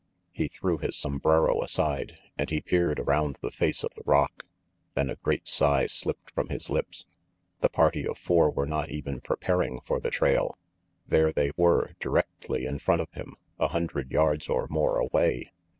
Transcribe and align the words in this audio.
He 0.31 0.47
threw 0.47 0.79
his 0.79 0.95
sombrero 0.95 1.61
aside, 1.61 2.17
and 2.35 2.49
he 2.49 2.59
peered 2.59 2.99
around 2.99 3.37
the 3.43 3.51
face 3.51 3.83
of 3.83 3.93
the 3.93 4.01
rock. 4.03 4.47
Then 4.95 5.11
a 5.11 5.15
great 5.17 5.47
sigh 5.47 5.85
slipped 5.85 6.31
from 6.31 6.49
his 6.49 6.71
lips. 6.71 7.05
That 7.59 7.71
party 7.73 8.07
of 8.07 8.17
four 8.17 8.49
were 8.49 8.65
not 8.65 8.89
even 8.89 9.21
preparing 9.21 9.79
for 9.81 9.99
the 9.99 10.09
trail. 10.09 10.57
There 11.07 11.31
they 11.31 11.51
were, 11.55 11.91
directly 11.99 12.65
in 12.65 12.79
front 12.79 13.03
of 13.03 13.11
him, 13.11 13.35
a 13.59 13.67
hundred 13.67 14.09
yards 14.11 14.49
or 14.49 14.65
more 14.71 14.97
away. 14.97 15.51